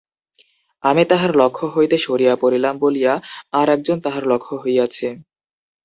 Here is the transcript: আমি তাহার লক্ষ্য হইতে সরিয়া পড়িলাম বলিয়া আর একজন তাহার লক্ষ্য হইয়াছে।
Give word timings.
আমি 0.83 1.03
তাহার 1.05 1.31
লক্ষ্য 1.35 1.65
হইতে 1.75 1.95
সরিয়া 1.97 2.33
পড়িলাম 2.41 2.75
বলিয়া 2.79 3.13
আর 3.53 3.67
একজন 3.69 3.97
তাহার 4.05 4.23
লক্ষ্য 4.31 4.53
হইয়াছে। 4.63 5.07